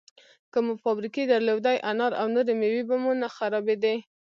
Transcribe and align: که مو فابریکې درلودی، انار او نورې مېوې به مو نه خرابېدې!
که 0.51 0.59
مو 0.65 0.73
فابریکې 0.83 1.23
درلودی، 1.31 1.77
انار 1.91 2.11
او 2.21 2.27
نورې 2.35 2.53
مېوې 2.59 2.83
به 2.89 2.95
مو 3.03 3.11
نه 3.21 3.27
خرابېدې! 3.35 3.95